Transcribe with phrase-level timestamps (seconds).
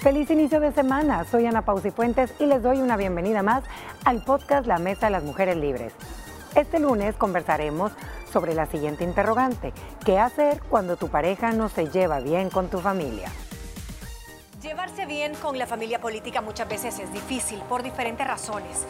[0.00, 3.64] Feliz inicio de semana, soy Ana Pausi Fuentes y les doy una bienvenida más
[4.06, 5.92] al podcast La Mesa de las Mujeres Libres.
[6.54, 7.92] Este lunes conversaremos
[8.32, 12.78] sobre la siguiente interrogante, ¿qué hacer cuando tu pareja no se lleva bien con tu
[12.78, 13.28] familia?
[14.62, 18.86] Llevarse bien con la familia política muchas veces es difícil por diferentes razones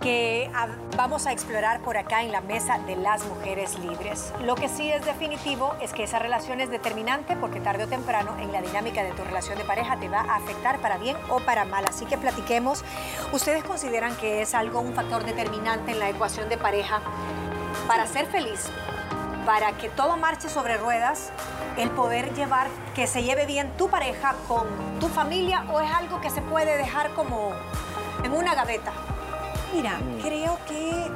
[0.00, 0.48] que
[0.96, 4.32] vamos a explorar por acá en la mesa de las mujeres libres.
[4.44, 8.36] Lo que sí es definitivo es que esa relación es determinante porque tarde o temprano
[8.38, 11.40] en la dinámica de tu relación de pareja te va a afectar para bien o
[11.40, 11.84] para mal.
[11.88, 12.84] Así que platiquemos.
[13.32, 17.00] ¿Ustedes consideran que es algo, un factor determinante en la ecuación de pareja
[17.88, 18.70] para ser feliz?
[19.48, 21.32] Para que todo marche sobre ruedas,
[21.78, 24.66] el poder llevar, que se lleve bien tu pareja con
[25.00, 27.52] tu familia o es algo que se puede dejar como
[28.24, 28.92] en una gaveta?
[29.72, 30.20] Mira, mm.
[30.22, 31.10] creo que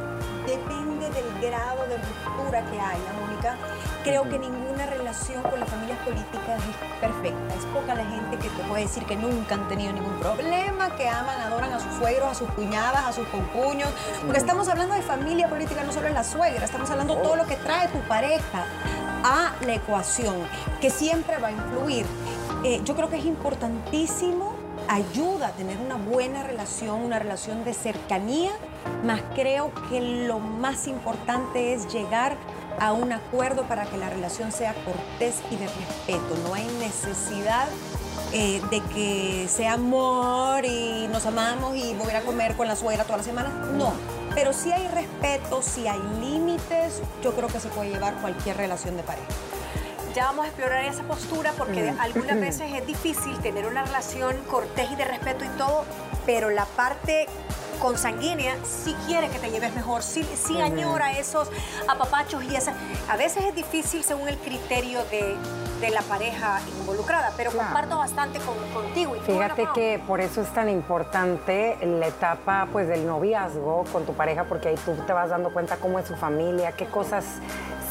[0.46, 3.56] depende del grado de ruptura que haya, Mónica.
[4.04, 7.54] Creo que ninguna relación con las familias políticas es perfecta.
[7.54, 11.08] Es poca la gente que te puede decir que nunca han tenido ningún problema, que
[11.08, 13.90] aman, adoran a sus suegros, a sus cuñadas, a sus concuños.
[14.22, 17.36] Porque estamos hablando de familia política, no solo en la suegra, estamos hablando de todo
[17.36, 18.64] lo que trae tu pareja
[19.24, 20.36] a la ecuación,
[20.80, 22.06] que siempre va a influir.
[22.64, 24.54] Eh, yo creo que es importantísimo,
[24.88, 28.52] ayuda a tener una buena relación, una relación de cercanía,
[29.04, 32.36] más creo que lo más importante es llegar
[32.78, 36.36] a un acuerdo para que la relación sea cortés y de respeto.
[36.46, 37.68] No hay necesidad
[38.32, 43.04] eh, de que sea amor y nos amamos y voy a comer con la suegra
[43.04, 43.50] toda la semana.
[43.76, 43.92] No
[44.34, 48.96] pero si hay respeto, si hay límites, yo creo que se puede llevar cualquier relación
[48.96, 49.26] de pareja.
[50.14, 52.00] Ya vamos a explorar esa postura porque mm.
[52.00, 55.84] algunas veces es difícil tener una relación cortés y de respeto y todo,
[56.26, 57.26] pero la parte
[57.80, 60.24] consanguínea sí quiere que te lleves mejor, sí,
[60.60, 61.48] añora esos
[61.88, 62.74] apapachos y esa.
[63.08, 65.36] A veces es difícil según el criterio de,
[65.90, 68.38] la pareja involucrada, pero comparto bastante
[68.72, 69.16] contigo.
[69.16, 74.14] Y Fíjate que por eso es tan importante la etapa pues del noviazgo con tu
[74.14, 77.24] pareja, porque ahí tú te vas dando cuenta cómo es su familia, qué cosas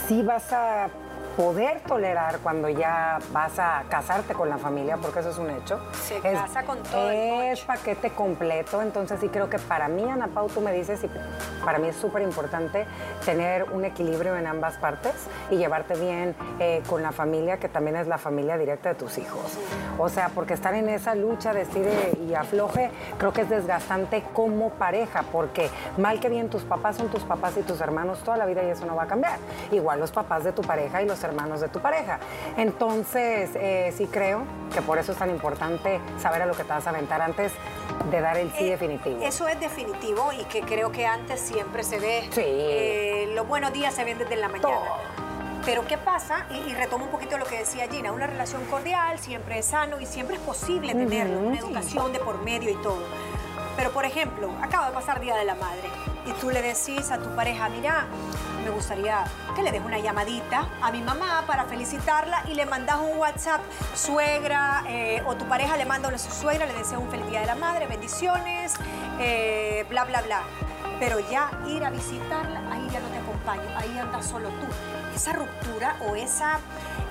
[0.08, 0.90] sí vas a
[1.36, 5.80] poder tolerar cuando ya vas a casarte con la familia, porque eso es un hecho.
[5.94, 7.10] Se casa con todo.
[7.12, 11.10] Es paquete completo, entonces sí creo que para mí, Ana Pau, tú me dices, y
[11.64, 12.86] para mí es súper importante
[13.26, 15.14] tener un equilibrio en ambas partes
[15.50, 19.18] y llevarte bien eh, con la familia, que también es la familia directa de tus
[19.18, 19.58] hijos.
[19.98, 24.24] O sea, porque estar en esa lucha de estire y afloje, creo que es desgastante
[24.34, 28.38] como pareja, porque mal que bien tus papás son tus papás y tus hermanos toda
[28.38, 29.38] la vida y eso no va a cambiar.
[29.72, 32.20] Igual los papás de tu pareja y los hermanos de tu pareja.
[32.58, 34.44] Entonces, eh, sí creo
[34.74, 37.52] que por eso es tan importante saber a lo que te vas a aventar antes
[38.10, 39.22] de dar el sí eh, definitivo.
[39.22, 42.30] Eso es definitivo y que creo que antes siempre se ve.
[42.32, 42.42] Sí.
[42.44, 44.80] Eh, los buenos días se ven desde la mañana.
[45.66, 46.48] Pero ¿qué pasa?
[46.68, 50.06] Y, retomo un poquito lo que decía Gina, una relación cordial siempre es sano y
[50.06, 53.04] siempre es posible tenerlo, una educación de por medio y todo.
[53.82, 55.90] Pero por ejemplo, acaba de pasar Día de la Madre
[56.28, 58.06] y tú le decís a tu pareja, mira,
[58.64, 59.24] me gustaría
[59.56, 63.60] que le des una llamadita a mi mamá para felicitarla y le mandas un WhatsApp,
[63.96, 67.40] suegra, eh, o tu pareja le manda a su suegra, le desea un feliz día
[67.40, 68.76] de la madre, bendiciones,
[69.20, 70.44] eh, bla, bla, bla.
[71.00, 75.01] Pero ya ir a visitarla, ahí ya no te acompaño, ahí andas solo tú.
[75.16, 76.60] Esa ruptura o esa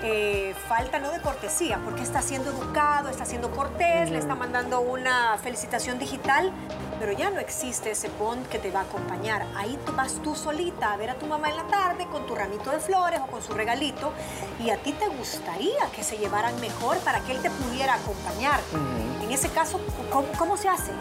[0.03, 4.81] eh, falta no de cortesía, porque está siendo educado, está siendo cortés, le está mandando
[4.81, 6.53] una felicitación digital,
[6.99, 9.47] pero ya no existe ese bond que te va a acompañar.
[9.56, 12.71] Ahí vas tú solita a ver a tu mamá en la tarde con tu ramito
[12.71, 14.12] de flores o con su regalito
[14.59, 18.60] y a ti te gustaría que se llevaran mejor para que él te pudiera acompañar.
[19.22, 20.93] En ese caso, ¿cómo, se hace?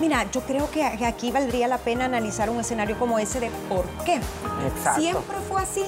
[0.00, 3.86] Mira, yo creo que aquí valdría la pena analizar un escenario como ese de por
[4.04, 4.20] qué.
[4.66, 5.00] Exacto.
[5.00, 5.84] Siempre fue así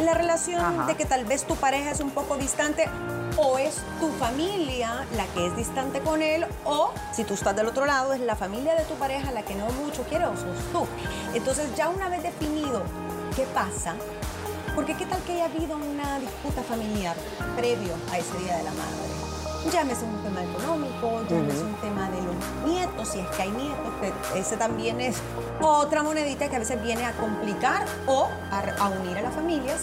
[0.00, 2.88] la relación de que tal vez tu pareja es un poco distante
[3.36, 7.66] o es tu familia la que es distante con él, o si tú estás del
[7.66, 10.58] otro lado, es la familia de tu pareja la que no mucho quiere o sos
[10.72, 10.86] tú.
[11.34, 12.82] Entonces ya una vez definido
[13.36, 13.94] qué pasa,
[14.74, 17.16] porque qué tal que haya habido una disputa familiar
[17.56, 19.27] previo a ese Día de la Madre.
[19.72, 22.34] Llámese un tema económico, llámese un tema de los
[22.66, 25.16] nietos, si es que hay nietos, que ese también es
[25.60, 29.80] otra monedita que a veces viene a complicar o a, a unir a las familias.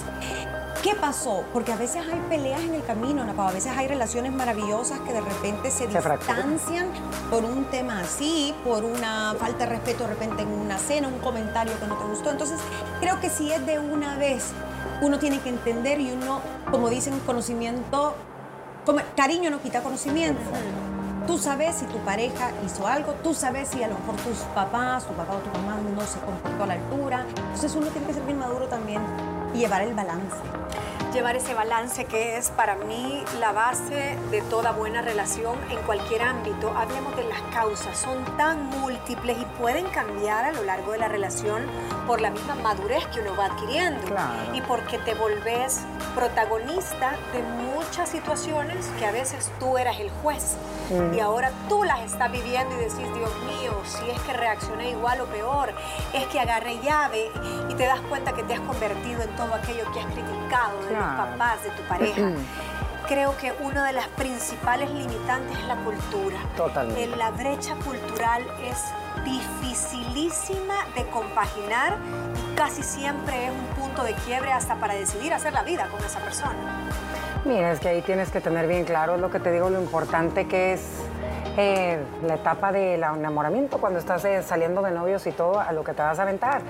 [0.86, 1.44] ¿Qué pasó?
[1.52, 5.22] Porque a veces hay peleas en el camino, a veces hay relaciones maravillosas que de
[5.22, 6.90] repente se, distancian
[7.32, 11.18] por un tema así, por una falta de respeto de repente en una cena, un
[11.18, 12.30] comentario que no te gustó.
[12.30, 12.60] Entonces,
[13.00, 14.52] creo que si es de una vez,
[15.02, 16.40] uno tiene que entender y uno,
[16.70, 18.14] como dicen, conocimiento,
[18.86, 20.42] como, cariño no quita conocimiento.
[21.28, 25.06] Tú sabes si tu pareja hizo algo, tú sabes si a lo mejor tus papás,
[25.06, 27.26] tu papá o tu mamá no se comportó a la altura.
[27.28, 29.02] Entonces uno tiene que ser bien maduro también
[29.56, 30.38] y llevar el balance.
[31.16, 36.22] Llevar ese balance que es para mí la base de toda buena relación en cualquier
[36.22, 36.76] ámbito.
[36.76, 41.08] Hablemos de las causas, son tan múltiples y pueden cambiar a lo largo de la
[41.08, 41.64] relación
[42.06, 44.02] por la misma madurez que uno va adquiriendo.
[44.54, 45.86] Y porque te volvés
[46.16, 50.58] protagonista de muchas situaciones que a veces tú eras el juez.
[51.16, 55.22] Y ahora tú las estás viviendo y decís, Dios mío, si es que reaccioné igual
[55.22, 55.74] o peor,
[56.14, 57.32] es que agarré llave
[57.70, 61.05] y te das cuenta que te has convertido en todo aquello que has criticado de
[61.06, 62.32] los papás, de tu pareja.
[63.08, 66.38] Creo que una de las principales limitantes es la cultura.
[66.58, 67.16] Totalmente.
[67.16, 68.84] La brecha cultural es
[69.24, 71.98] dificilísima de compaginar
[72.36, 76.04] y casi siempre es un punto de quiebre hasta para decidir hacer la vida con
[76.04, 76.56] esa persona.
[77.46, 80.48] Mira, es que ahí tienes que tener bien claro lo que te digo, lo importante
[80.48, 80.82] que es
[81.58, 85.84] eh, la etapa del enamoramiento, cuando estás eh, saliendo de novios y todo, a lo
[85.84, 86.62] que te vas a aventar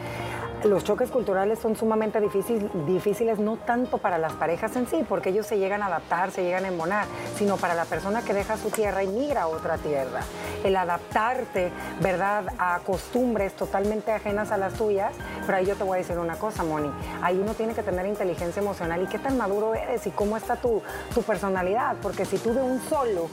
[0.66, 5.46] los choques culturales son sumamente difíciles, no tanto para las parejas en sí, porque ellos
[5.46, 7.06] se llegan a adaptar, se llegan a embonar,
[7.38, 10.22] sino para la persona que deja su tierra y migra a otra tierra.
[10.64, 11.72] El adaptarte,
[12.02, 15.14] ¿verdad?, a costumbres totalmente ajenas a las tuyas.
[15.46, 16.90] Pero ahí yo te voy a decir una cosa, Moni.
[17.22, 20.56] Ahí uno tiene que tener inteligencia emocional y qué tan maduro eres y cómo está
[20.56, 20.82] tu,
[21.14, 21.98] tu personalidad.
[22.02, 23.30] Porque si tú de un solo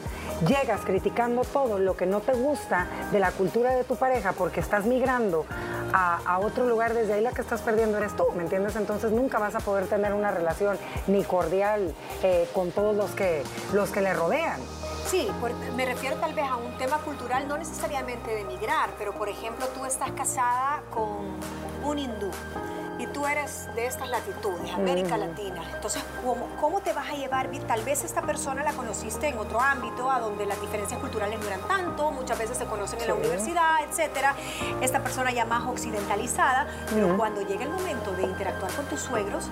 [0.46, 4.60] llegas criticando todo lo que no te gusta de la cultura de tu pareja porque
[4.60, 5.46] estás migrando
[5.92, 8.76] a, otro lugar, desde ahí la que estás perdiendo eres tú, ¿me entiendes?
[8.76, 13.42] Entonces nunca vas a poder tener una relación ni cordial eh, con todos los que,
[13.72, 14.60] los que le rodean.
[15.06, 15.28] Sí,
[15.76, 19.66] me refiero tal vez a un tema cultural, no necesariamente de emigrar, pero por ejemplo
[19.68, 21.38] tú estás casada con
[21.84, 22.30] un hindú
[22.98, 25.62] y tú eres de estas latitudes, América Latina.
[25.74, 27.48] Entonces, ¿cómo, ¿cómo, te vas a llevar?
[27.66, 31.46] Tal vez esta persona la conociste en otro ámbito, a donde las diferencias culturales no
[31.46, 34.34] eran tanto, muchas veces se conocen en la universidad, etcétera.
[34.80, 39.48] Esta persona ya más occidentalizada, pero cuando llega el momento de interactuar con tus suegros,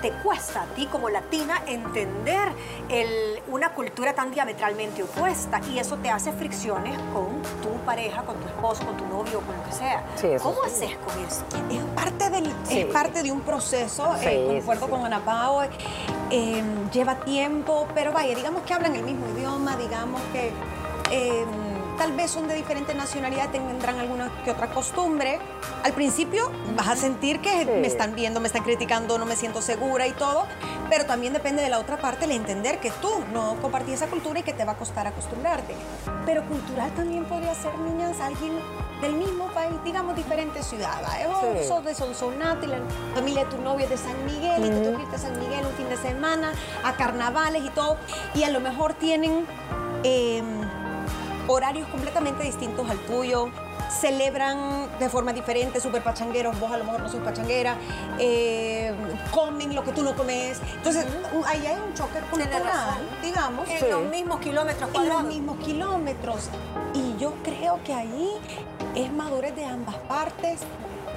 [0.00, 2.48] te cuesta a ti como latina entender
[2.88, 8.36] el, una cultura tan diametralmente opuesta y eso te hace fricciones con tu pareja, con
[8.36, 10.04] tu esposo, con tu novio, con lo que sea.
[10.42, 11.44] ¿Cómo haces con eso?
[11.70, 15.62] Es parte del, es parte de un proceso, eh, concuerdo con Ana Pao,
[16.30, 16.62] eh,
[16.92, 20.52] lleva tiempo, pero vaya, digamos que hablan el mismo idioma, digamos que
[21.10, 21.44] eh,
[22.00, 25.38] tal vez son de diferente nacionalidad, tendrán alguna que otra costumbre.
[25.84, 29.60] Al principio vas a sentir que me están viendo, me están criticando, no me siento
[29.60, 30.46] segura y todo,
[30.88, 34.40] pero también depende de la otra parte el entender que tú no compartís esa cultura
[34.40, 35.74] y que te va a costar acostumbrarte.
[36.24, 38.54] Pero cultural también podría ser, niñas, alguien
[39.02, 41.02] del mismo país, digamos diferente ciudad.
[41.20, 41.66] ¿eh?
[41.68, 42.78] sos de Sonsonate, la
[43.14, 45.72] familia de tu novio es de San Miguel, y te toca a San Miguel un
[45.74, 47.98] fin de semana, a carnavales y todo,
[48.34, 49.46] y a lo mejor tienen...
[50.02, 50.69] Em,
[51.50, 53.50] horarios completamente distintos al tuyo,
[53.90, 57.76] celebran de forma diferente, súper pachangueros, vos a lo mejor no sos pachanguera,
[58.18, 58.94] eh,
[59.32, 60.60] comen lo que tú no comes.
[60.76, 61.04] Entonces,
[61.46, 63.68] ahí hay un choque cultural, digamos.
[63.68, 65.20] En los mismos kilómetros cuadrados.
[65.20, 66.48] En los mismos kilómetros.
[66.94, 68.30] Y yo creo que ahí
[68.94, 70.60] es madurez de ambas partes.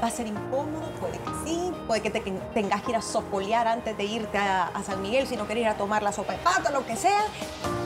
[0.03, 3.69] Va a ser incómodo, puede que sí, puede que te, tengas que ir a sopolear
[3.69, 6.33] antes de irte a, a San Miguel si no querés ir a tomar la sopa
[6.33, 7.23] de pata, lo que sea,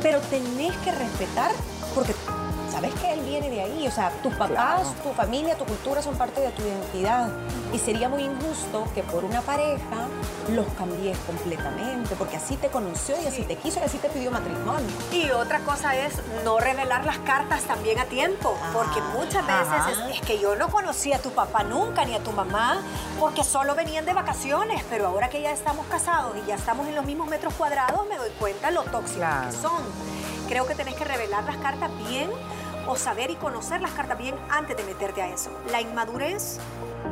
[0.02, 1.52] pero tenés que respetar
[1.94, 2.14] porque
[2.78, 6.16] sabes que él viene de ahí, o sea, tus papás, tu familia, tu cultura son
[6.16, 7.28] parte de tu identidad.
[7.74, 10.08] Y sería muy injusto que por una pareja
[10.50, 14.30] los cambies completamente, porque así te conoció y así te quiso y así te pidió
[14.30, 14.86] matrimonio.
[15.12, 20.22] Y otra cosa es no revelar las cartas también a tiempo, porque muchas veces es,
[20.22, 22.84] que yo no conocí a tu papá nunca ni a tu mamá,
[23.20, 26.94] porque solo venían de vacaciones, pero ahora que ya estamos casados y ya estamos en
[26.94, 29.82] los mismos metros cuadrados, me doy cuenta lo tóxicos que son.
[30.48, 32.30] Creo que tenés que revelar las cartas bien
[32.88, 35.52] o saber y conocer las cartas bien antes de meterte a eso.
[35.72, 36.60] La inmadurez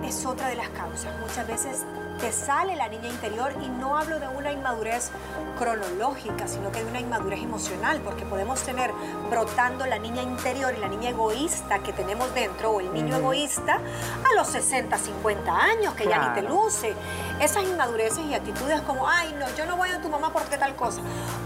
[0.03, 1.19] es otra de las causas.
[1.19, 1.85] Muchas veces
[2.19, 5.11] te sale la niña interior y no hablo de una inmadurez
[5.57, 8.91] cronológica, sino que de una inmadurez emocional, porque podemos tener
[9.29, 13.75] brotando la niña interior y la niña egoísta que tenemos dentro, o el niño egoísta,
[13.75, 16.93] a los 60, 50 años, que ya ni te luce.
[17.41, 20.75] Esas inmadureces y actitudes como, ay, no, yo no voy a tu mamá porque tal
[20.75, 21.01] cosa,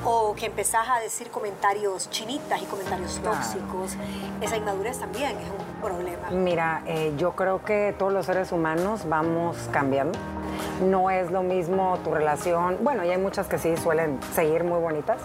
[0.06, 3.96] o que empezás a decir comentarios chinitas y comentarios tóxicos,
[4.42, 6.30] esa inmadurez también es un problema.
[6.30, 10.18] Mira, eh, yo creo que todos los seres humanos vamos cambiando
[10.82, 14.80] no es lo mismo tu relación, bueno, y hay muchas que sí suelen seguir muy
[14.80, 15.18] bonitas,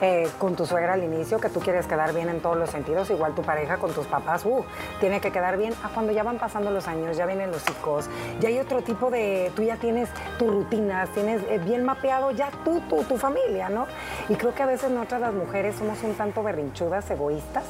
[0.00, 3.10] eh, con tu suegra al inicio, que tú quieres quedar bien en todos los sentidos,
[3.10, 4.64] igual tu pareja con tus papás, uh,
[5.00, 5.74] tiene que quedar bien.
[5.82, 8.08] A cuando ya van pasando los años, ya vienen los hijos,
[8.40, 12.50] ya hay otro tipo de, tú ya tienes tus rutinas, tienes eh, bien mapeado ya
[12.64, 13.86] tú, tú, tu familia, ¿no?
[14.28, 17.64] Y creo que a veces nosotras las mujeres somos un tanto berrinchudas, egoístas,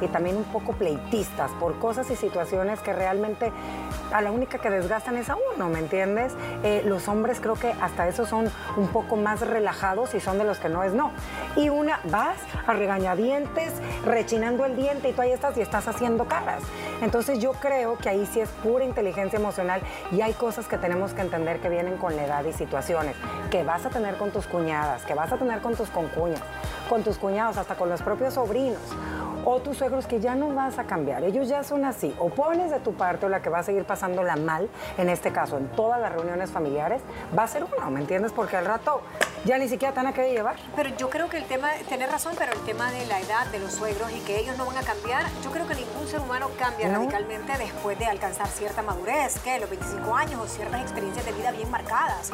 [0.00, 3.52] y también un poco pleitistas por cosas y situaciones que realmente
[4.12, 6.32] a la única que desgastan es a uno, ¿me entiendes?
[6.62, 10.44] Eh, los hombres creo que hasta eso son un poco más relajados y son de
[10.44, 11.10] los que no es no.
[11.56, 13.72] Y una, vas a regañadientes,
[14.04, 16.62] rechinando el diente y tú ahí estás y estás haciendo caras.
[17.02, 21.12] Entonces yo creo que ahí sí es pura inteligencia emocional y hay cosas que tenemos
[21.12, 23.16] que entender que vienen con la edad y situaciones,
[23.50, 26.42] que vas a tener con tus cuñadas, que vas a tener con tus concuñas,
[26.88, 28.80] con tus cuñados, hasta con los propios sobrinos
[29.44, 32.70] o tus suegros que ya no vas a cambiar, ellos ya son así, o pones
[32.70, 35.68] de tu parte o la que va a seguir pasándola mal, en este caso en
[35.68, 37.02] todas las reuniones familiares,
[37.36, 38.32] va a ser uno, ¿me entiendes?
[38.32, 39.02] Porque al rato
[39.44, 40.56] ya ni siquiera te van a llevar.
[40.74, 43.58] Pero yo creo que el tema, tener razón, pero el tema de la edad de
[43.58, 46.50] los suegros y que ellos no van a cambiar, yo creo que ningún ser humano
[46.58, 51.32] cambia radicalmente después de alcanzar cierta madurez, que los 25 años o ciertas experiencias de
[51.32, 52.32] vida bien marcadas.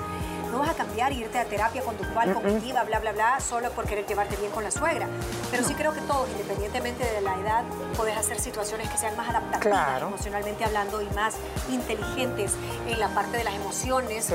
[0.61, 3.87] No vas a cambiar e irte a terapia conductual, cognitiva, bla, bla, bla, solo por
[3.87, 5.09] querer llevarte bien con la suegra.
[5.51, 7.65] Pero sí creo que todos, independientemente de la edad,
[7.97, 11.37] puedes hacer situaciones que sean más adaptativas emocionalmente hablando y más
[11.71, 12.53] inteligentes
[12.87, 14.31] en la parte de las emociones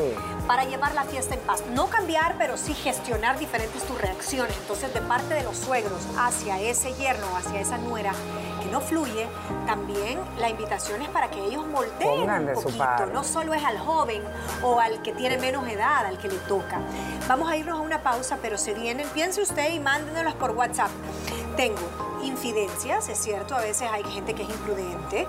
[0.47, 1.63] para llevar la fiesta en paz.
[1.75, 4.57] No cambiar, pero sí gestionar diferentes tus reacciones.
[4.57, 8.13] Entonces, de parte de los suegros hacia ese yerno, hacia esa nuera
[8.81, 9.27] fluye,
[9.65, 13.05] también la invitación es para que ellos moldeen un poquito.
[13.13, 14.21] No solo es al joven
[14.63, 16.79] o al que tiene menos edad, al que le toca.
[17.27, 20.89] Vamos a irnos a una pausa, pero se vienen, piense usted y mándenos por WhatsApp.
[21.55, 21.79] Tengo
[22.23, 25.27] infidencias, es cierto, a veces hay gente que es imprudente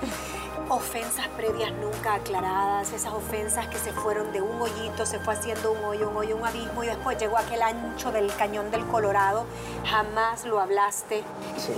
[0.68, 5.72] ofensas previas nunca aclaradas, esas ofensas que se fueron de un hoyito, se fue haciendo
[5.72, 9.46] un hoyo, un hoyo, un abismo y después llegó aquel ancho del cañón del Colorado,
[9.84, 11.24] jamás lo hablaste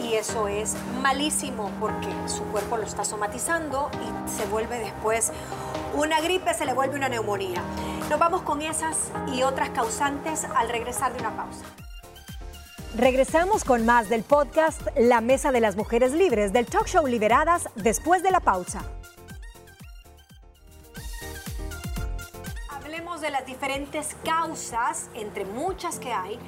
[0.03, 5.33] y eso es malísimo porque su cuerpo lo está somatizando y se vuelve después
[5.95, 7.63] una gripe, se le vuelve una neumonía.
[8.09, 11.65] Nos vamos con esas y otras causantes al regresar de una pausa.
[12.97, 17.69] Regresamos con más del podcast La Mesa de las Mujeres Libres del talk show Liberadas
[17.75, 18.83] después de la pausa.
[22.71, 26.39] Hablemos de las diferentes causas, entre muchas que hay,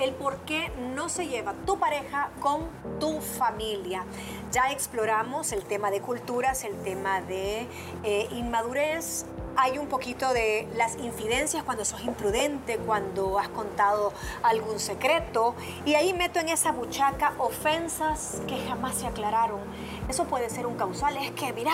[0.00, 4.04] el por qué no se lleva tu pareja con tu familia.
[4.50, 7.68] Ya exploramos el tema de culturas, el tema de
[8.02, 14.78] eh, inmadurez, hay un poquito de las infidencias cuando sos imprudente, cuando has contado algún
[14.78, 15.54] secreto.
[15.84, 19.60] Y ahí meto en esa buchaca ofensas que jamás se aclararon.
[20.08, 21.16] Eso puede ser un causal.
[21.16, 21.72] Es que, mira,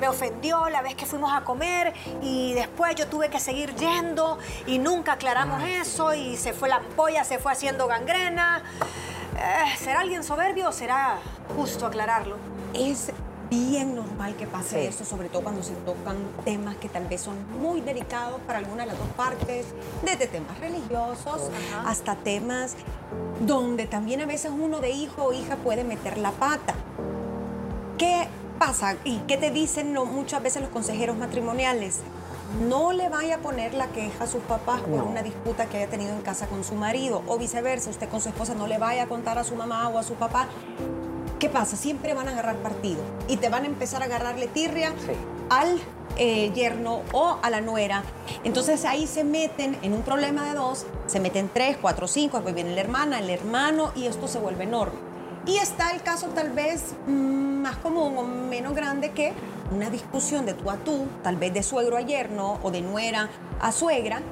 [0.00, 4.38] me ofendió la vez que fuimos a comer y después yo tuve que seguir yendo
[4.66, 8.62] y nunca aclaramos eso y se fue la ampolla, se fue haciendo gangrena.
[9.36, 11.18] Eh, ¿Será alguien soberbio o será
[11.56, 12.36] justo aclararlo?
[12.74, 13.12] Es
[13.52, 17.36] bien normal que pase eso, sobre todo cuando se tocan temas que tal vez son
[17.60, 19.66] muy delicados para alguna de las dos partes,
[20.02, 21.50] desde temas religiosos
[21.84, 22.76] hasta temas
[23.40, 26.74] donde también a veces uno de hijo o hija puede meter la pata.
[27.98, 28.26] ¿Qué
[28.58, 31.98] pasa y qué te dicen muchas veces los consejeros matrimoniales?
[32.66, 35.88] No le vaya a poner la queja a sus papás por una disputa que haya
[35.88, 37.90] tenido en casa con su marido o viceversa.
[37.90, 40.14] Usted con su esposa no le vaya a contar a su mamá o a su
[40.14, 40.48] papá
[41.42, 41.76] ¿Qué pasa?
[41.76, 44.94] Siempre van a agarrar partido y te van a empezar a agarrarle tirria
[45.50, 45.76] al
[46.16, 48.04] eh, yerno o a la nuera.
[48.44, 52.54] Entonces ahí se meten en un problema de dos, se meten tres, cuatro, cinco, después
[52.54, 55.00] viene la hermana, el hermano y esto se vuelve enorme.
[55.44, 59.32] Y está el caso tal vez mm, más común o menos grande que
[59.74, 63.28] una discusión de tú a tú, tal vez de suegro a yerno o de nuera
[63.60, 64.22] a suegra,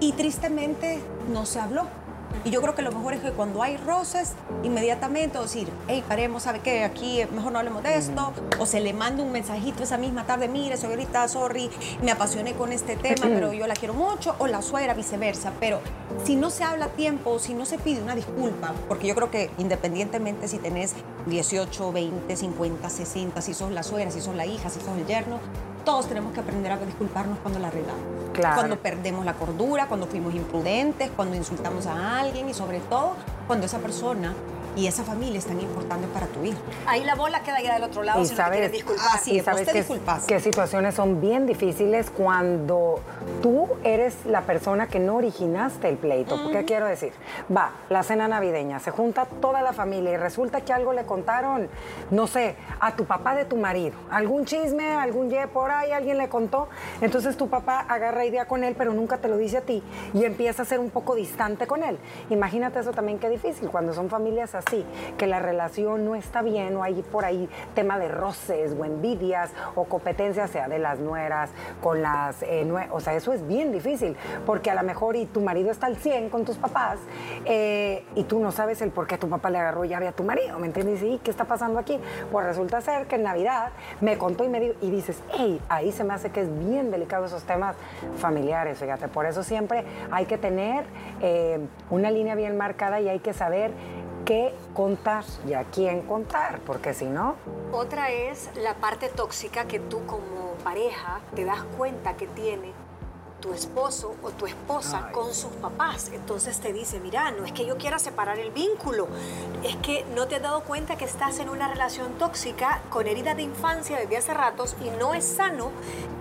[0.00, 0.98] y tristemente
[1.32, 1.86] no se habló
[2.44, 6.42] y yo creo que lo mejor es que cuando hay roces, inmediatamente decir, hey, paremos,
[6.42, 6.84] ¿sabe qué?
[6.84, 8.32] Aquí mejor no hablemos de esto.
[8.58, 11.70] O se le manda un mensajito esa misma tarde, mire, señorita, sorry,
[12.02, 14.34] me apasioné con este tema, pero yo la quiero mucho.
[14.38, 15.52] O la suegra, viceversa.
[15.60, 15.80] Pero
[16.24, 19.30] si no se habla a tiempo, si no se pide una disculpa, porque yo creo
[19.30, 20.94] que independientemente si tenés
[21.26, 25.06] 18, 20, 50, 60, si sos la suegra, si sos la hija, si sos el
[25.06, 25.38] yerno,
[25.84, 28.02] todos tenemos que aprender a disculparnos cuando la regamos.
[28.54, 33.14] Cuando perdemos la cordura, cuando fuimos imprudentes, cuando insultamos a alguien y sobre todo
[33.46, 34.34] cuando esa persona
[34.76, 36.58] y esa familia es tan importante para tu hijo.
[36.86, 39.20] Ahí la bola queda ya del otro lado y si sabes, no disculpar.
[39.26, 39.84] y sabes que,
[40.26, 43.00] qué situaciones son bien difíciles cuando
[43.40, 46.50] tú eres la persona que no originaste el pleito.
[46.50, 47.12] ¿Qué quiero decir?
[47.54, 51.68] Va, la cena navideña, se junta toda la familia y resulta que algo le contaron,
[52.10, 53.94] no sé, a tu papá de tu marido.
[54.10, 56.68] Algún chisme, algún ye por ahí, alguien le contó.
[57.00, 59.82] Entonces tu papá agarra idea con él, pero nunca te lo dice a ti
[60.12, 61.98] y empieza a ser un poco distante con él.
[62.30, 64.84] Imagínate eso también qué difícil cuando son familias así
[65.18, 69.50] que la relación no está bien o hay por ahí tema de roces o envidias
[69.74, 71.50] o competencias, sea de las nueras
[71.82, 75.40] con las, eh, o sea, eso es bien difícil, porque a lo mejor y tu
[75.40, 76.98] marido está al 100 con tus papás
[77.44, 80.22] eh, y tú no sabes el por qué tu papá le agarró llave a tu
[80.22, 81.02] marido, ¿me entiendes?
[81.02, 81.98] Y ¿qué está pasando aquí?
[82.30, 85.92] Pues resulta ser que en Navidad me contó y me dijo, y dices, hey, ahí
[85.92, 87.76] se me hace que es bien delicado esos temas
[88.18, 90.84] familiares, fíjate, por eso siempre hay que tener
[91.20, 91.58] eh,
[91.90, 93.72] una línea bien marcada y hay que saber
[94.24, 97.34] qué contar y a quién contar, porque si no...
[97.72, 102.72] Otra es la parte tóxica que tú como pareja te das cuenta que tiene
[103.44, 106.10] tu esposo o tu esposa con sus papás.
[106.14, 109.06] Entonces te dice, mira, no es que yo quiera separar el vínculo,
[109.62, 113.36] es que no te has dado cuenta que estás en una relación tóxica con heridas
[113.36, 115.72] de infancia desde hace ratos y no es sano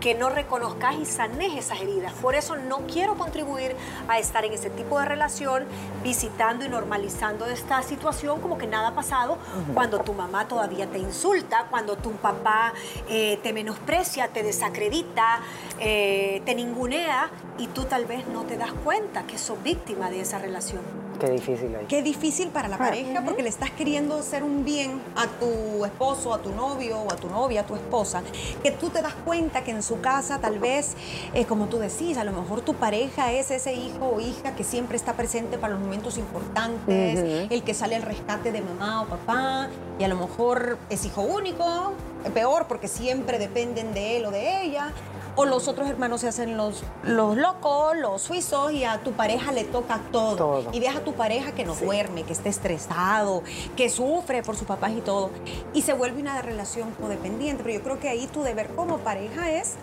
[0.01, 2.11] que no reconozcas y sanes esas heridas.
[2.11, 3.73] Por eso no quiero contribuir
[4.09, 5.63] a estar en ese tipo de relación,
[6.03, 9.37] visitando y normalizando esta situación como que nada ha pasado,
[9.73, 12.73] cuando tu mamá todavía te insulta, cuando tu papá
[13.07, 15.39] eh, te menosprecia, te desacredita,
[15.79, 17.12] eh, te ningunea
[17.57, 20.81] y tú tal vez no te das cuenta que sos víctima de esa relación.
[21.19, 25.27] Qué difícil Qué difícil para la pareja porque le estás queriendo hacer un bien a
[25.27, 28.23] tu esposo, a tu novio o a tu novia, a tu esposa,
[28.61, 30.95] que tú te das cuenta que en su casa tal vez,
[31.33, 34.63] eh, como tú decís, a lo mejor tu pareja es ese hijo o hija que
[34.63, 39.05] siempre está presente para los momentos importantes, el que sale al rescate de mamá o
[39.05, 41.93] papá, y a lo mejor es hijo único,
[42.31, 44.93] peor porque siempre dependen de él o de ella
[45.35, 49.51] o los otros hermanos se hacen los, los locos, los suizos, y a tu pareja
[49.51, 50.69] le toca todo.
[50.71, 53.41] Y deja a tu pareja que no duerme, que esté estresado,
[53.75, 55.31] que sufre por sus papás y todo.
[55.73, 57.63] Y se vuelve una relación codependiente.
[57.63, 59.73] Pero yo creo que ahí tu deber como pareja es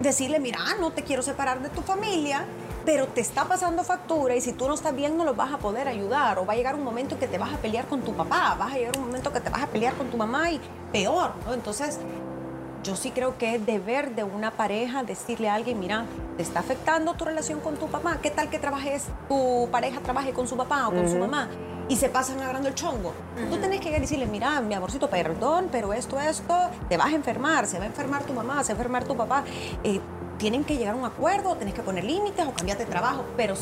[0.00, 2.44] decirle, mira, no te quiero separar de tu familia,
[2.86, 5.58] pero te está pasando factura y si tú no estás bien no los vas a
[5.58, 8.00] poder ayudar o va a llegar un momento en que te vas a pelear con
[8.02, 10.52] tu papá, vas a llegar un momento que te vas a pelear con tu mamá
[10.52, 10.60] y
[10.92, 11.52] peor, ¿no?
[11.52, 11.98] Entonces
[12.84, 16.04] yo sí creo que es deber de una pareja decirle a alguien, mira,
[16.36, 20.32] te está afectando tu relación con tu papá, ¿qué tal que trabajes, tu pareja trabaje
[20.32, 21.48] con su papá o con su mamá?
[21.88, 23.12] Y se pasan agarrando el chongo.
[23.50, 26.54] Tú tenés que decirle, mira, mi amorcito, perdón, pero esto, esto,
[26.88, 29.16] te vas a enfermar, se va a enfermar tu mamá, se va a enfermar tu
[29.16, 29.44] papá.
[29.82, 30.00] Eh,
[30.38, 33.54] tienen que llegar a un acuerdo, tenés que poner límites o cambiarte de trabajo, pero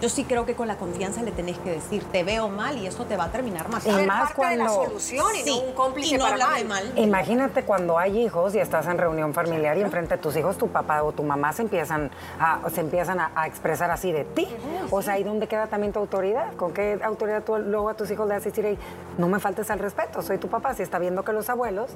[0.00, 2.86] yo sí creo que con la confianza le tenés que decir, te veo mal y
[2.86, 4.02] esto te va a terminar matando.
[4.02, 4.64] Y más cuando...
[4.64, 6.92] la solución y no un cómplice para mal.
[6.96, 10.68] Imagínate cuando hay hijos y estás en reunión familiar y enfrente de tus hijos, tu
[10.68, 14.46] papá o tu mamá se empiezan a, se empiezan a, expresar así de ti.
[14.90, 16.54] o sea, ¿y dónde queda también tu autoridad?
[16.54, 18.78] ¿Con qué autoridad tú luego a tus hijos le haces decir,
[19.16, 21.90] no me faltes al respeto, soy tu papá, si está viendo que los abuelos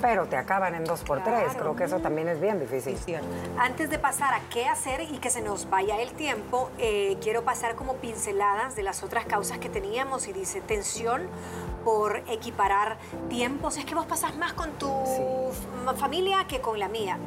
[0.00, 1.54] pero te acaban en dos por tres.
[1.56, 3.18] Creo que eso también es bien difícil.
[3.58, 7.42] Antes de pasar a qué hacer y que se nos vaya el tiempo, eh, quiero
[7.42, 11.22] pasar como pinceladas de las otras causas que teníamos y dice tensión
[11.84, 13.76] por equiparar tiempos.
[13.76, 14.90] Es que vos pasas más con tu
[15.96, 17.18] familia que con la mía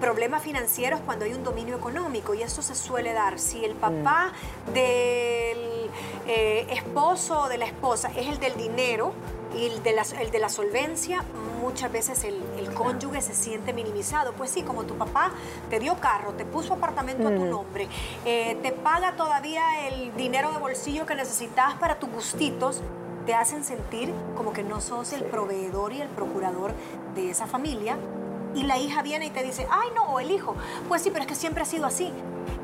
[0.00, 3.38] problemas financieros cuando hay un dominio económico y eso se suele dar.
[3.38, 4.32] Si el papá
[4.68, 4.72] mm.
[4.72, 5.90] del
[6.26, 9.12] eh, esposo o de la esposa es el del dinero,
[9.56, 11.24] y el de la, el de la solvencia,
[11.60, 14.32] muchas veces el, el, cónyuge se siente minimizado.
[14.32, 15.32] Pues sí, como tu papá
[15.68, 17.50] te dio carro, te puso apartamento a tu mm.
[17.50, 17.88] nombre,
[18.24, 22.80] eh, te paga todavía el dinero de bolsillo que necesitas para tus gustitos,
[23.26, 26.72] te hacen sentir como que no sos el proveedor y el procurador
[27.14, 27.98] de esa familia.
[28.54, 30.56] Y la hija viene y te dice, ay no, el hijo.
[30.88, 32.12] Pues sí, pero es que siempre ha sido así.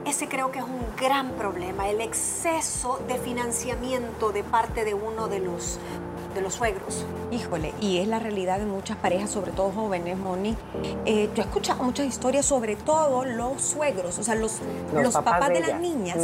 [0.05, 5.29] Ese creo que es un gran problema, el exceso de financiamiento de parte de uno
[5.29, 5.79] de los
[6.37, 7.05] de los suegros.
[7.33, 10.57] Híjole, y es la realidad de muchas parejas, sobre todo jóvenes, Moni.
[11.05, 14.61] Eh, yo he escuchado muchas historias, sobre todo los suegros, o sea, los,
[14.95, 16.19] los, papás, de, las niñas.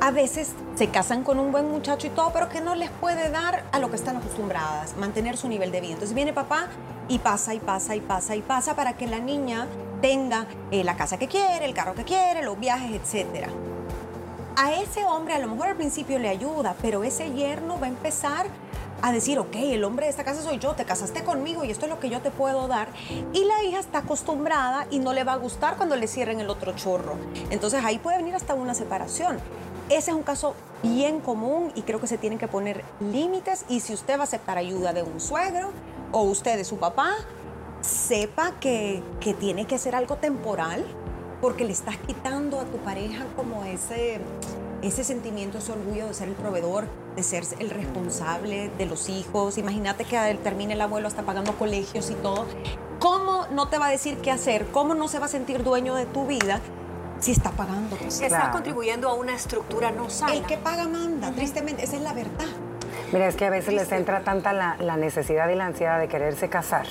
[0.00, 3.30] A veces se casan con un buen muchacho y todo, pero que no les puede
[3.30, 5.92] dar a lo que están acostumbradas, mantener su nivel de vida.
[5.92, 6.66] Entonces viene papá
[7.08, 9.68] y pasa y pasa y pasa y pasa para que la niña
[10.00, 13.48] tenga eh, la casa que quiere, el carro que quiere, los viajes, etcétera.
[14.56, 17.88] A ese hombre a lo mejor al principio le ayuda, pero ese yerno va a
[17.88, 18.46] empezar
[19.04, 21.84] a decir, ok, el hombre de esta casa soy yo, te casaste conmigo y esto
[21.84, 22.88] es lo que yo te puedo dar.
[23.34, 26.48] Y la hija está acostumbrada y no le va a gustar cuando le cierren el
[26.48, 27.18] otro chorro.
[27.50, 29.36] Entonces ahí puede venir hasta una separación.
[29.90, 33.80] Ese es un caso bien común y creo que se tienen que poner límites y
[33.80, 35.72] si usted va a aceptar ayuda de un suegro
[36.10, 37.10] o usted de su papá,
[37.82, 40.82] sepa que, que tiene que ser algo temporal
[41.42, 44.22] porque le estás quitando a tu pareja como ese
[44.86, 49.58] ese sentimiento, ese orgullo de ser el proveedor, de ser el responsable de los hijos.
[49.58, 52.46] Imagínate que termine el abuelo hasta pagando colegios y todo.
[52.98, 54.66] ¿Cómo no te va a decir qué hacer?
[54.66, 56.60] ¿Cómo no se va a sentir dueño de tu vida?
[57.20, 57.96] Si está pagando.
[58.08, 60.34] Si estás contribuyendo a una estructura no sana.
[60.34, 62.46] El que paga manda, tristemente, esa es la verdad.
[63.12, 66.08] Mira, es que a veces les entra tanta la, la necesidad y la ansiedad de
[66.08, 66.86] quererse casar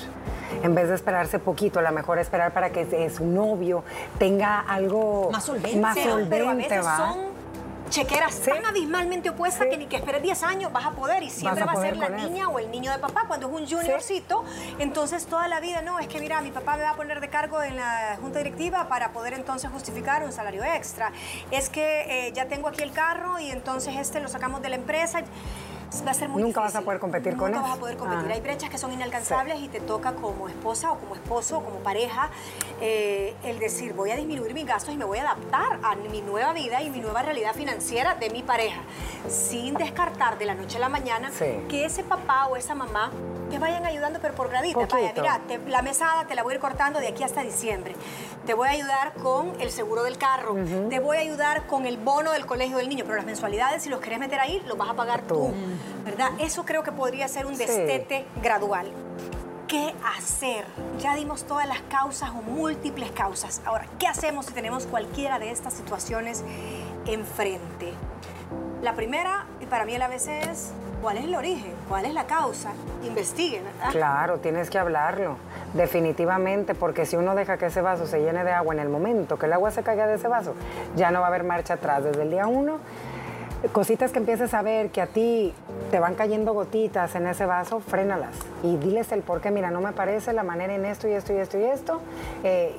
[0.61, 3.83] en vez de esperarse poquito, a lo mejor esperar para que su novio
[4.19, 6.97] tenga algo más solvente, más solvente pero a veces ¿va?
[6.97, 7.32] son
[7.93, 11.63] chequeras tan abismalmente opuestas que ni que esperes 10 años vas a poder y siempre
[11.63, 14.43] va a ser la niña o el niño de papá cuando es un juniorcito.
[14.79, 17.29] Entonces toda la vida no es que mira mi papá me va a poner de
[17.29, 21.11] cargo en la junta directiva para poder entonces justificar un salario extra.
[21.51, 24.75] Es que eh, ya tengo aquí el carro y entonces este lo sacamos de la
[24.75, 25.21] empresa
[26.05, 27.67] va a ser muy Nunca vas a poder competir con Nunca eso.
[27.69, 28.31] vas a poder competir.
[28.31, 28.33] Ah.
[28.33, 31.79] Hay brechas que son inalcanzables y te toca como esposa o como esposo o como
[31.79, 32.29] pareja
[32.81, 36.21] eh, el decir voy a disminuir mis gastos y me voy a adaptar a mi
[36.21, 38.81] nueva vida y mi nueva realidad financiera de mi pareja
[39.29, 41.45] sin descartar de la noche a la mañana Sí.
[41.69, 43.11] que ese papá o esa mamá
[43.53, 44.89] te vayan ayudando pero por graditas.
[44.89, 47.95] Vaya, mira, te- la mesada te la voy a ir cortando de aquí hasta diciembre.
[48.47, 50.55] Te voy a ayudar con el seguro del carro.
[50.89, 53.03] Te voy a ayudar con el bono del colegio del niño.
[53.05, 55.33] Pero las mensualidades, si los querés meter ahí, los vas a pagar tú.
[55.33, 55.53] Tú.
[56.03, 56.31] ¿Verdad?
[56.39, 57.59] Eso creo que podría ser un Sí.
[57.65, 58.91] destete gradual.
[59.67, 60.65] ¿Qué hacer?
[60.99, 63.61] Ya dimos todas las causas o múltiples causas.
[63.65, 66.43] Ahora, ¿qué hacemos si tenemos cualquiera de estas situaciones
[67.05, 67.93] enfrente?
[68.81, 70.71] La primera, y para mí a la vez es,
[71.03, 71.73] ¿cuál es el origen?
[71.89, 72.71] ¿Cuál es la causa?
[73.03, 73.63] Investiguen.
[73.91, 75.35] Claro, tienes que hablarlo,
[75.73, 79.37] definitivamente, porque si uno deja que ese vaso se llene de agua en el momento
[79.37, 80.55] que el agua se caiga de ese vaso,
[80.95, 82.77] ya no va a haber marcha atrás desde el día uno.
[83.73, 85.53] Cositas que empieces a ver que a ti
[85.91, 89.51] te van cayendo gotitas en ese vaso, frénalas y diles el por qué.
[89.51, 92.01] Mira, no me parece la manera en esto y esto y esto y esto.
[92.43, 92.75] Eh,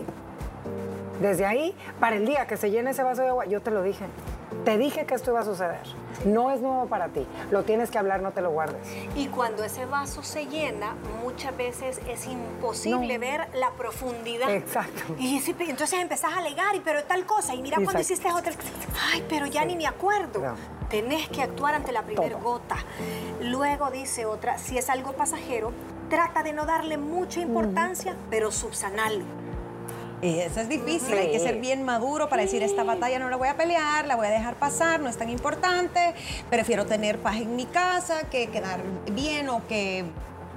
[1.20, 3.82] desde ahí, para el día que se llene ese vaso de agua, yo te lo
[3.82, 4.04] dije.
[4.64, 5.82] Te dije que esto iba a suceder.
[6.24, 7.26] No es nuevo para ti.
[7.50, 8.80] Lo tienes que hablar, no te lo guardes.
[9.14, 13.20] Y cuando ese vaso se llena, muchas veces es imposible No.
[13.20, 14.50] ver la profundidad.
[14.50, 15.02] Exacto.
[15.18, 18.52] Y entonces empezás a alegar, y pero tal cosa, y mira cuando hiciste otra.
[19.12, 20.40] Ay, pero ya ni me acuerdo.
[20.40, 20.54] No.
[20.88, 22.76] Tenés que actuar ante la primera gota.
[23.40, 25.72] Luego dice otra, si es algo pasajero,
[26.08, 29.24] trata de no darle mucha importancia, pero subsanarlo.
[30.24, 31.12] Y eso es difícil, Sí.
[31.12, 34.16] hay que ser bien maduro para decir esta batalla no la voy a pelear, la
[34.16, 36.14] voy a dejar pasar, no es tan importante,
[36.48, 38.80] prefiero tener paz en mi casa que quedar
[39.12, 40.06] bien o que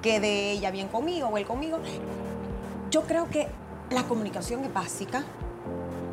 [0.01, 1.79] quede ella bien conmigo o él conmigo.
[2.91, 3.49] Yo creo que
[3.89, 5.25] la comunicación es básica,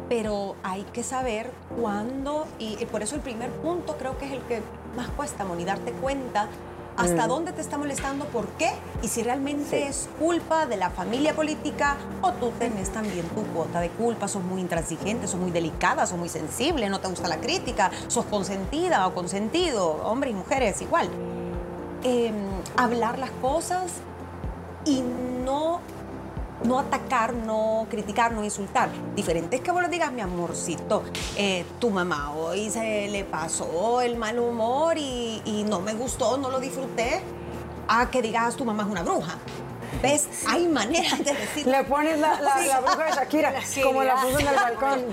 [0.08, 4.32] pero hay que saber cuándo, y, y por eso el primer punto creo que es
[4.32, 4.62] el que
[4.96, 6.48] más cuesta, Moni, darte cuenta
[6.96, 9.76] hasta dónde te está molestando, por qué, y si realmente Sí.
[9.88, 14.42] es culpa de la familia política o tú tenés también tu cuota de culpa, sos
[14.44, 19.06] muy intransigente, sos muy delicada, sos muy sensible, no te gusta la crítica, sos consentida
[19.06, 21.08] o consentido, hombres y mujeres igual.
[22.04, 22.34] Em,
[22.76, 23.90] hablar las cosas
[24.84, 25.23] y no
[26.64, 28.88] no atacar, no criticar, no insultar.
[29.14, 31.04] Diferente es que vos le digas, mi amorcito,
[31.36, 36.36] eh, tu mamá hoy se le pasó el mal humor y, y no me gustó,
[36.36, 37.22] no lo disfruté,
[37.88, 39.38] a que digas, tu mamá es una bruja.
[40.04, 40.28] ¿Ves?
[40.46, 41.66] Hay maneras de decir.
[41.66, 45.06] Le pones la, la, la bruja de Shakira, como la puso en el balcón.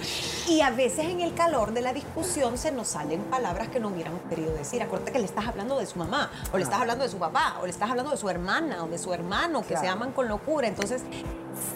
[0.50, 3.88] Y a veces en el calor de la discusión se nos salen palabras que no
[3.88, 4.82] hubiéramos querido decir.
[4.84, 7.58] Acuérdate que le estás hablando de su mamá, o le estás hablando de su papá,
[7.62, 10.28] o le estás hablando de su hermana, o de su hermano, que se aman con
[10.28, 10.68] locura.
[10.68, 11.04] Entonces,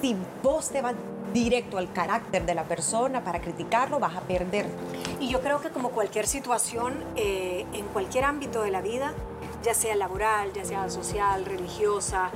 [0.01, 0.95] si vos te vas
[1.33, 4.65] directo al carácter de la persona para criticarlo, vas a perder.
[5.19, 9.13] Y yo creo que como cualquier situación, eh, en cualquier ámbito de la vida,
[9.63, 12.29] ya sea laboral, ya sea social, religiosa,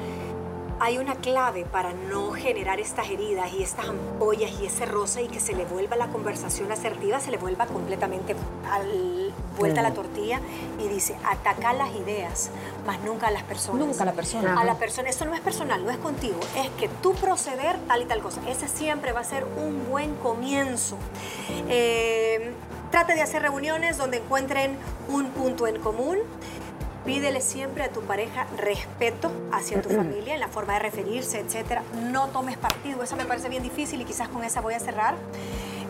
[0.81, 5.27] hay una clave para no generar estas heridas y estas ampollas y ese roce y
[5.27, 8.35] que se le vuelva la conversación asertiva, se le vuelva completamente
[8.71, 10.39] al- vuelta a la tortilla
[10.81, 12.49] y dice, ataca las ideas,
[12.87, 13.85] más nunca a las personas.
[13.85, 14.59] Nunca a la persona.
[14.59, 18.01] A la persona, esto no es personal, no es contigo, es que tu proceder tal
[18.01, 18.39] y tal cosa.
[18.47, 20.97] Ese siempre va a ser un buen comienzo.
[21.67, 22.53] Eh,
[22.91, 24.77] trate de hacer reuniones donde encuentren
[25.09, 26.17] un punto en común.
[27.05, 31.81] Pídele siempre a tu pareja respeto hacia tu familia en la forma de referirse, etcétera.
[32.11, 35.15] No tomes partido, eso me parece bien difícil y quizás con esa voy a cerrar.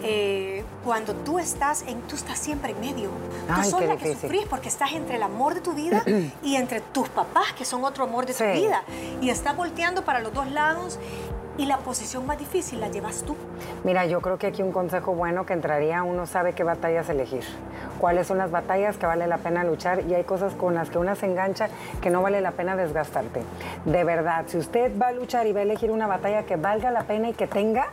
[0.02, 3.10] Eh, cuando tú estás en, tú estás siempre en medio.
[3.10, 6.04] Tú Ay, sos qué la que sufrís porque estás entre el amor de tu vida
[6.44, 8.52] y entre tus papás, que son otro amor de tu Sí.
[8.62, 8.84] vida.
[9.20, 11.00] Y estás volteando para los dos lados
[11.60, 13.36] y la posición más difícil la llevas tú.
[13.84, 17.44] Mira, yo creo que aquí un consejo bueno que entraría, uno sabe qué batallas elegir,
[18.00, 20.98] cuáles son las batallas que vale la pena luchar y hay cosas con las que
[20.98, 21.68] una se engancha
[22.02, 23.44] que no vale la pena desgastarte.
[23.84, 26.92] De verdad, si usted va a luchar y va a elegir una batalla que valga
[26.92, 27.88] la pena y que tenga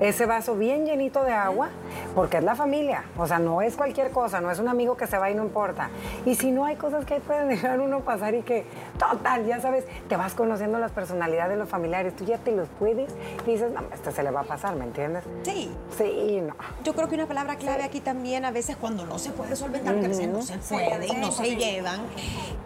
[0.00, 1.68] ese vaso bien llenito de agua,
[2.14, 3.04] porque es la familia.
[3.16, 5.42] O sea, no es cualquier cosa, no es un amigo que se va y no
[5.42, 5.90] importa.
[6.26, 8.64] Y si no hay cosas que pueden dejar uno pasar y que,
[8.98, 12.68] total, ya sabes, te vas conociendo las personalidades de los familiares, tú ya te los
[12.78, 13.10] puedes
[13.46, 15.24] y dices, no, este se le va a pasar, ¿me entiendes?
[15.42, 15.70] Sí.
[15.96, 16.54] Sí, no.
[16.84, 19.94] Yo creo que una palabra clave aquí también, a veces cuando no se puede solventar,
[19.94, 22.00] porque a veces no se puede y no se llevan,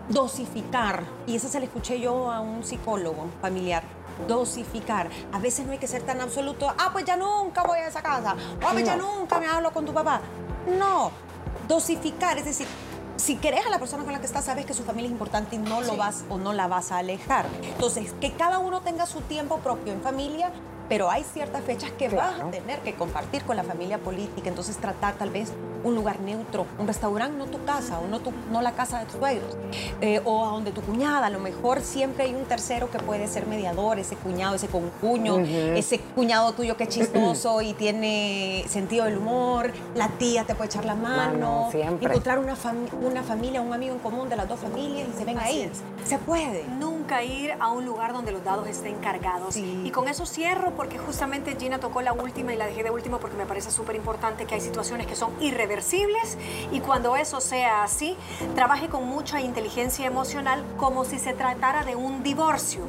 [0.09, 1.03] dosificar.
[1.27, 3.83] Y eso se le escuché yo a un psicólogo familiar
[4.27, 5.09] dosificar.
[5.33, 8.03] A veces no hay que ser tan absoluto, ah, pues ya nunca voy a esa
[8.03, 10.21] casa, ah, pues ya nunca me hablo con tu papá.
[10.79, 11.11] No,
[11.69, 12.67] dosificar, es decir,
[13.17, 15.57] si querés a la persona con la que estás, sabes que su familia es importante
[15.57, 17.47] y no lo vas o no la vas a alejar.
[17.63, 20.53] Entonces, que cada uno tenga su tiempo propio en familia,
[20.89, 24.77] pero hay ciertas fechas que vas a tener que compartir con la familia política, entonces
[24.77, 25.53] tratar tal vez
[25.85, 29.07] un lugar neutro, un restaurante, no tu casa o no, tu, no la casa de
[29.07, 29.57] tus suegros,
[30.01, 33.29] eh, o a donde tu cuñada, a lo mejor siempre hay un tercero que puede
[33.29, 39.05] ser mediador, ese cuñado, ese concuño, ese cuñado tuyo que es chistoso y tiene sentido
[39.05, 42.57] del humor, la tía te puede echar la mano, encontrar una,
[43.01, 45.71] una familia, un amigo en común de las dos familias y se ven ahí.
[46.05, 46.65] Se puede.
[47.07, 49.57] Nunca ir a un lugar donde los dados estén cargados.
[49.57, 53.21] Y con eso cierro porque justamente Gina tocó la última y la dejé de último
[53.21, 56.37] porque me parece súper importante que hay situaciones que son irreversibles
[56.73, 58.17] y cuando eso sea así,
[58.57, 62.81] trabaje con mucha inteligencia emocional como si se tratara de un divorcio.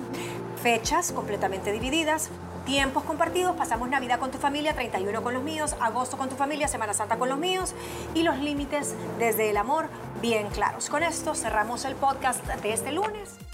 [0.64, 2.32] Fechas completamente divididas,
[2.66, 6.68] tiempos compartidos, pasamos Navidad con tu familia, 31 con los míos, agosto con tu familia,
[6.68, 7.76] Semana Santa con los míos
[8.16, 9.90] y los límites desde el amor
[10.24, 10.90] bien claros.
[10.90, 13.47] Con esto cerramos el podcast de este lunes.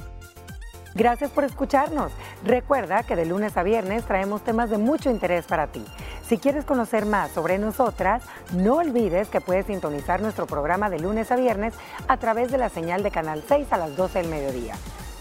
[0.96, 2.12] Gracias por escucharnos.
[2.44, 5.84] Recuerda que de lunes a viernes traemos temas de mucho interés para ti.
[6.28, 11.32] Si quieres conocer más sobre nosotras, no olvides que puedes sintonizar nuestro programa de lunes
[11.32, 11.74] a viernes
[12.08, 14.76] a través de la señal de Canal 6 a las 12 del mediodía.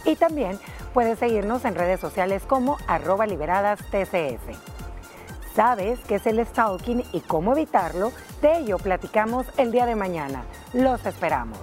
[0.04, 0.58] Y también
[0.92, 4.58] puedes seguirnos en redes sociales como arroba liberadas TCS.
[5.54, 8.12] ¿Sabes qué es el stalking y cómo evitarlo?
[8.40, 10.44] De ello platicamos el día de mañana.
[10.72, 11.58] Los esperamos.